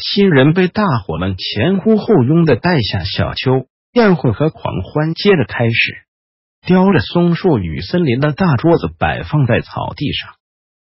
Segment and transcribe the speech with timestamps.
[0.00, 5.98] 新人被大伙们前呼后拥的带下小丘，宴会和狂欢接着开始。
[6.64, 10.34] 雕着松树与森林的大桌子摆放在草地上，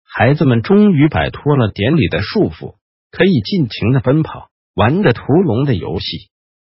[0.04, 2.78] 孩子们终于摆脱了典礼的束缚，
[3.12, 6.32] 可以尽情的奔跑，玩着屠龙的游戏。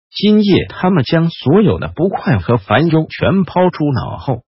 [0.09, 4.41] 今夜，他们将所有的不快和烦忧全抛诸脑后。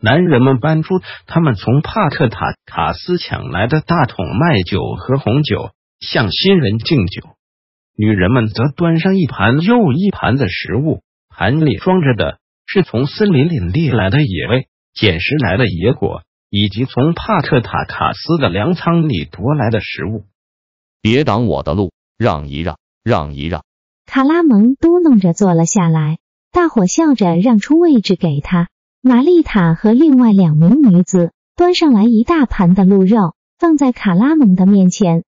[0.00, 5.70] 男人们搬出他们从帕特塔卡斯抢来的大桶麦酒和红酒。
[6.02, 7.22] 向新人敬酒，
[7.96, 20.24] 女人们则端上一盘又一盘的食物，盘里装着的是从森林里猎来的野味、捡拾来的野果，以及从帕特塔卡斯的粮仓里夺来的食物。
[21.00, 23.62] 别挡我的路，让一让，让一让！
[24.04, 26.18] 卡拉蒙嘟囔着坐了下来，
[26.50, 28.68] 大伙笑着让出位置给他。
[29.00, 35.22] 玛丽塔和另外两名女子端上来一大盘的鹿肉，放在卡拉蒙的面前。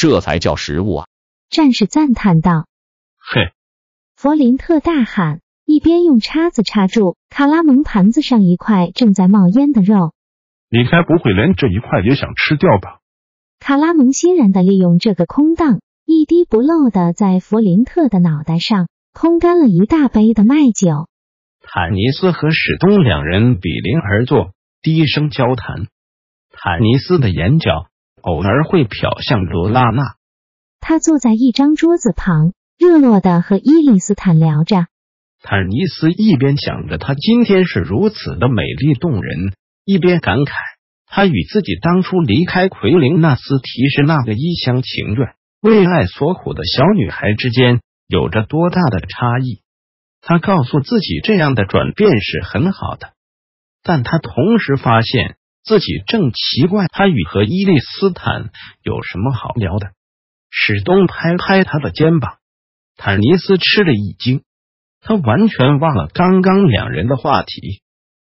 [0.00, 1.06] 这才叫食物啊！
[1.50, 2.64] 战士赞叹道。
[3.18, 3.52] 嘿！
[4.16, 10.14] 弗林特大喊，一边用叉子插住卡拉蒙盘子上一块正在冒烟的肉。
[10.70, 13.00] 你该不会连这一块也想吃掉吧？
[13.58, 21.10] 卡拉蒙欣然的利用这个空档，一滴不漏的在弗林特的脑袋上空干了一大杯的麦酒。
[21.60, 25.88] 坦尼斯和史东两人比邻而坐，低声交谈。
[26.52, 27.90] 坦尼斯的眼角。
[28.22, 30.16] 偶尔会瞟向罗拉娜，
[30.80, 34.86] 他坐在一张桌子旁，热络的和伊丽斯坦聊着。
[35.42, 39.54] 坦尼斯一边想着她今天是如此的美丽动人，
[39.84, 40.52] 一边感慨
[41.06, 49.62] 他与自己当初离开奎林纳斯提示那个一厢情愿、为爱所苦的小女孩之间有着多大的差异。
[50.20, 53.12] 他告诉自己这样的转变是很好的，
[53.82, 55.36] 但他同时发现。
[55.62, 58.50] 自己正奇怪，他与和伊利斯坦
[58.82, 59.92] 有什么好聊的。
[60.50, 62.38] 史东拍拍他的肩膀，
[62.96, 64.42] 坦尼斯吃了一惊，
[65.00, 67.82] 他完全忘了刚刚两人的话题。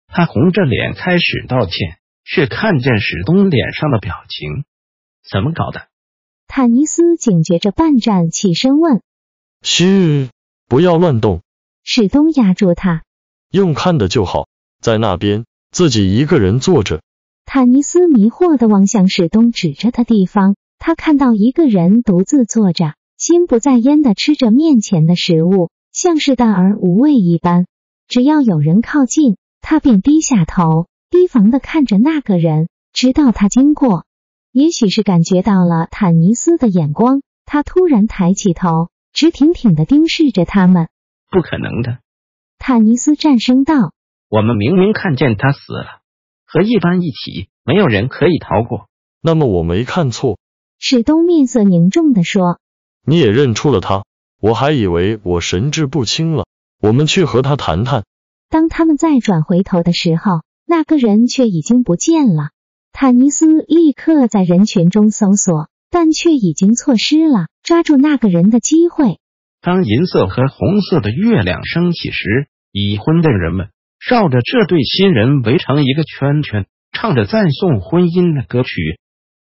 [0.07, 4.65] 他红着脸开始道歉，却看见史东脸上的表情，
[5.29, 5.89] 怎么搞的？
[6.47, 9.01] 坦尼斯警觉着半站起身问
[9.63, 10.29] ：“嘘，
[10.69, 11.43] 不要乱动。”
[11.83, 13.03] 史东压住他，
[13.51, 14.49] 用看的就好，
[14.81, 17.01] 在那边自己一个人坐着。
[17.45, 27.67] 坦尼斯迷惑的望向史东指着的地方，他看到一个人独自坐着，心不在焉的吃着面前的食物，像是淡而无味一般。
[28.09, 34.07] 只要有人靠近，他便低下头，提防的看着那个人，直到他经过。
[34.51, 40.89] 也许是感觉到了坦尼斯的眼光，他突然抬起头，直挺挺的盯视着他们。
[41.31, 41.99] 不可能的，
[42.59, 43.93] 坦尼斯战声道
[44.29, 46.01] ：“我们明明看见他死了。”
[46.53, 48.89] 和一般一起，没有人可以逃过。
[49.23, 50.39] 那么我没看错。
[50.79, 52.59] 史东面色凝重的说
[53.07, 54.05] ：“你也认出了他？
[54.39, 56.45] 我还以为我神志不清了。
[56.83, 58.05] 我们去和他谈谈。”
[58.51, 62.51] 当他们再转回头的时候，那个人却已经不见了。
[62.93, 69.19] 坦尼斯立刻在人群中搜索，但却已经错失了抓住那个人的机会。
[69.63, 73.71] 当银色和红色的月亮升起时，已婚的人们。
[74.09, 78.99] 绕着这对新人围成一个圈圈，唱着赞颂婚姻的歌曲。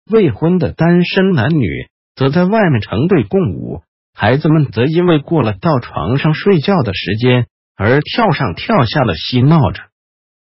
[0.09, 1.67] 未婚的单身男女
[2.16, 3.81] 则在外面成对共舞，
[4.13, 9.83] 孩子们则因为过了到床上睡觉的时间而跳上跳下的嬉闹着。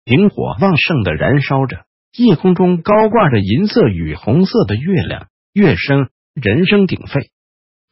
[0.03, 1.85] 萤火旺盛的燃烧着，
[2.17, 7.29] 夜空中高挂着银色与红色的月亮，乐声人声鼎沸。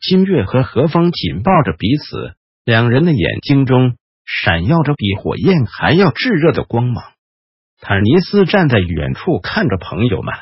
[0.02, 2.34] 金月和何风紧抱着彼此，
[2.66, 3.96] 两人的眼睛中。
[4.32, 7.04] 闪耀着比火焰还要炙热的光芒。
[7.82, 10.34] 坦尼斯站在远处看着朋友们。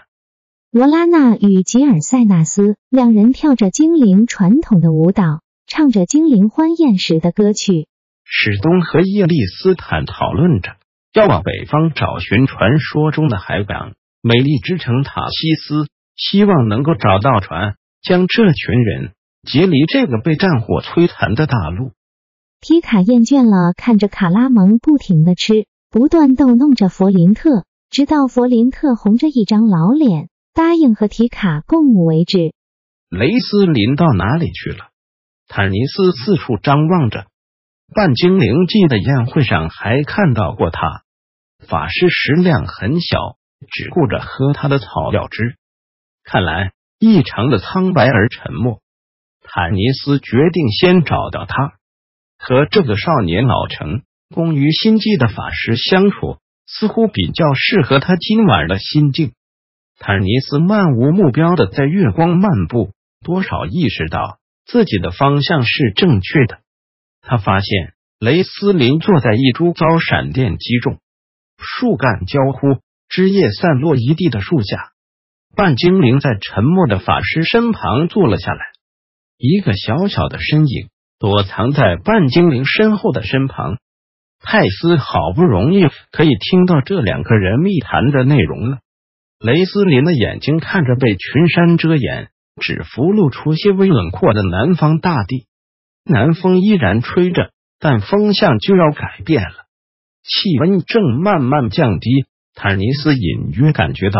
[0.71, 7.87] 罗拉娜与吉尔塞纳斯两人跳着精灵传统的舞蹈，唱着精灵欢宴时的歌曲。
[8.25, 10.75] 史东和叶利斯坦讨论着
[11.13, 15.87] 要往北方找寻传说中的海港——美丽之城塔西斯，
[16.17, 19.13] 希望能够找到船，将这群人
[19.47, 21.93] 截离这个被战火摧残的大陆。
[22.59, 32.53] 提卡厌倦了看着卡拉蒙不停的吃，不断逗弄着弗林特，直到弗林特红着一张老脸答应和提卡共舞为止。
[33.09, 34.89] 雷斯林到哪里去了？
[35.47, 37.27] 坦尼斯四处张望着。
[37.95, 41.03] 半精灵记的宴会上还看到过他。
[41.69, 43.37] 法师食量很小，
[43.71, 45.55] 只顾着喝他的草药汁，
[46.25, 48.81] 看来异常的苍白而沉默。
[49.41, 51.76] 坦尼斯决定先找到他，
[52.37, 54.03] 和这个少年老成、
[54.33, 59.31] 工于心计的法师相处，似乎比较适合他今晚的心境。
[59.99, 62.91] 坦尼斯漫无目标的在月光漫步，
[63.23, 66.59] 多少意识到自己的方向是正确的。
[67.21, 70.99] 他发现雷斯林坐在一株遭闪电击中、
[71.57, 72.79] 树干焦枯、
[73.09, 74.91] 枝叶散落一地的树下。
[75.55, 78.59] 半精灵在沉默的法师身旁坐了下来，
[79.37, 83.77] 一个小小的身影躲藏在半精灵身后的身旁。
[84.39, 88.77] 泰斯好不容易可以听到这两个人密谈的内容了。
[89.39, 92.29] 雷斯林的眼睛看着被群山遮掩、
[92.61, 95.47] 只浮露出些微轮廓的南方大地，
[96.03, 99.65] 南风依然吹着，但风向就要改变了，
[100.23, 102.25] 气温正慢慢降低。
[102.55, 104.19] 坦尼斯隐约感觉到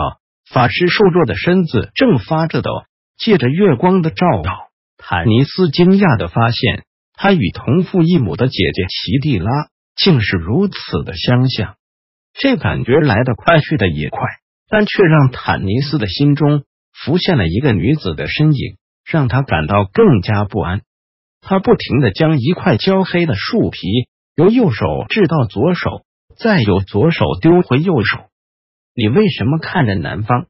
[0.52, 2.70] 法师瘦弱的身子正发着抖，
[3.18, 4.52] 借着月光的照耀，
[4.98, 6.86] 坦尼斯惊讶的发现，
[7.18, 9.52] 他与同父异母的姐姐奇蒂拉
[9.96, 11.76] 竟是如此的相像。
[12.34, 14.20] 这感觉来得快，去的也快。
[14.70, 18.76] 但却让坦尼斯的心中浮现了一个女子的身影，
[19.06, 20.82] 让他感到更加不安。
[21.40, 23.80] 他不停的将一块焦黑的树皮
[24.36, 26.04] 由右手掷到左手，
[26.38, 28.26] 再由左手丢回右手。
[28.94, 30.48] 你为什么看着南方？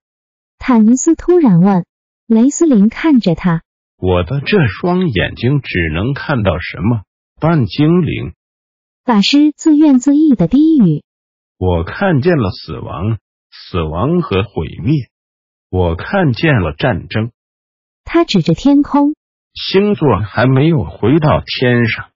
[0.57, 1.85] 坦尼斯突然问。
[2.25, 3.61] 雷斯林看着他，
[3.97, 7.03] 我的这双眼睛只能看到什么？
[7.39, 8.33] 半精灵。
[9.03, 11.03] 法师自怨自艾的低语：
[11.57, 13.19] 我看见了死亡。
[13.49, 15.09] 死亡和毁灭，
[15.69, 17.31] 我看见了战争。
[18.03, 19.15] 他指着天空，
[19.53, 22.11] 星座还没有回到天上，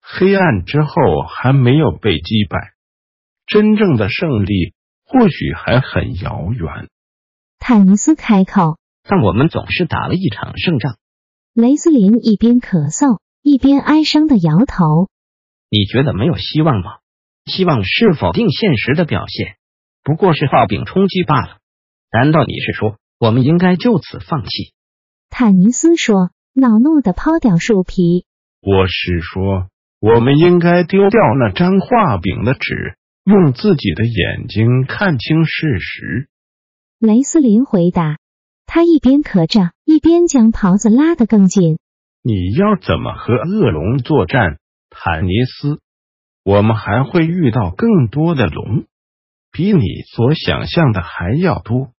[0.00, 0.92] 黑暗之后
[1.28, 2.72] 还没有被击败，
[3.46, 4.72] 真正的胜利
[5.04, 6.88] 或许还很遥远。
[7.58, 10.96] 坦尼斯开口，但我们总是打了一场胜仗。
[11.60, 15.10] 雷斯林一边咳嗽一边哀伤的摇头。
[15.68, 17.00] 你觉得没有希望吗？
[17.44, 19.56] 希望是否定现实的表现。
[20.02, 21.58] 不过是画饼充饥罢了。
[22.10, 24.72] 难道你是说我们应该就此放弃？
[25.28, 28.24] 坦尼斯说，恼怒的抛掉树皮。
[28.62, 29.68] 我是说，
[30.00, 36.28] 我们应该丢掉那张画饼的纸，用自己的眼睛看清事实。
[36.98, 38.16] 雷斯林回答。
[38.72, 41.76] 他一边咳着，一边将袍子拉得更紧。
[42.22, 44.58] 你要怎么和恶龙作战，
[44.88, 45.80] 坦尼斯？
[46.44, 48.84] 我们还会遇到更多的龙。
[49.50, 49.82] 比你
[50.14, 51.90] 所想象的还要多。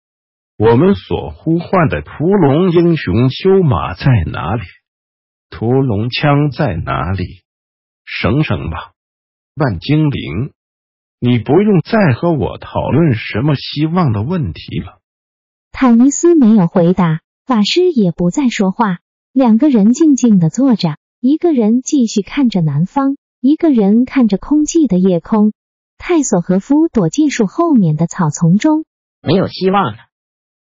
[0.58, 4.62] 我们所呼唤的屠龙英雄修马在哪里？
[5.50, 7.44] 屠龙枪在哪里？
[8.06, 8.94] 省省吧，
[9.56, 10.54] 万精灵！
[11.20, 15.00] 你不用再和我讨论什么希望的问题了。
[15.74, 19.00] 坦尼斯没有回答，法师也不再说话。
[19.34, 25.54] 两个人静静的坐着，一个人继续看着南方，一个人看着空寂的夜空。
[25.98, 28.86] 泰索和夫躲进树后面的草丛中，
[29.22, 29.98] 没有希望了。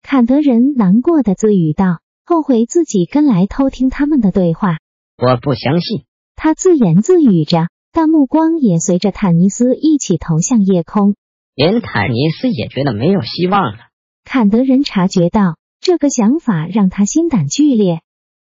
[0.04, 4.78] 坎德人难过的自语道：“后悔自己跟来偷听他们的对话。”
[5.18, 6.06] 我不相信。
[6.36, 11.16] 他自言自语着，但目光也随着坦尼斯一起投向夜空。
[11.56, 13.78] 连坦尼斯也觉得没有希望了。
[14.24, 18.02] 坎德人察觉到这个想法让他心胆俱裂。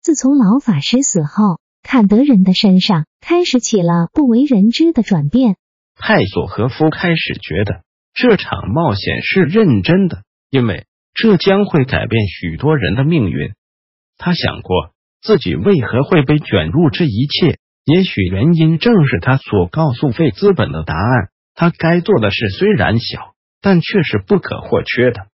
[0.03, 5.57] 自从老法师死后，坎德人的身上开始起了不为人知的转变。
[5.97, 10.85] 派索和夫开始觉得这场冒险是认真的，因为
[11.15, 13.55] 这将会改变许多人的命运。
[14.19, 21.31] 他想过自己为何会被卷入这一切，也许原因正是他所告诉费资本的答案。
[21.55, 25.29] 他该做的事虽然小，但却是不可或缺的。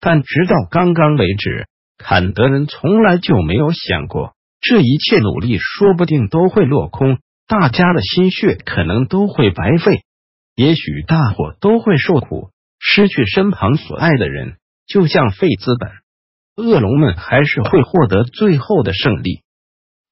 [0.00, 1.66] 但直到刚刚为止，
[1.98, 7.18] 坎德人从来就没有想过这一切努力说不定都会落空。
[7.48, 10.00] 大家的心血可能都会白费，
[10.56, 12.50] 也许大伙都会受苦，
[12.80, 15.90] 失去身旁所爱的人，就像费资本，
[16.56, 19.42] 恶龙们还是会获得最后的胜利。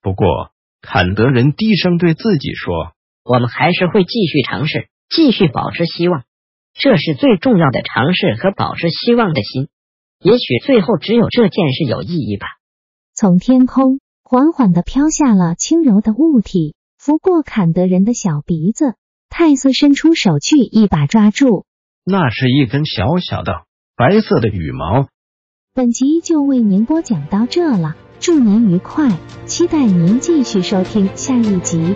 [0.01, 2.93] 不过，坎德人低声对自己说
[3.25, 6.23] ：“我们还是会继续尝试，继续保持希望，
[6.73, 9.69] 这是最重要的尝试和保持希望的心。
[10.25, 12.47] 也许最后只有这件事有意义吧。”
[13.15, 16.75] 从天空缓缓的飘下了轻柔的物体。
[16.97, 18.95] 拂过坎德人的小鼻子，
[19.29, 21.67] 泰斯伸出手去，一把抓住。
[22.03, 23.53] 那是一根小小的
[23.95, 25.07] 白色的羽毛。
[25.75, 27.95] 本集就为您播讲到这了。
[28.21, 31.95] 祝您愉快，期待您继续收听下一集。